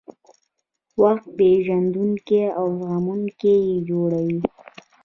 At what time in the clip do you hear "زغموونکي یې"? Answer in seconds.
2.79-3.75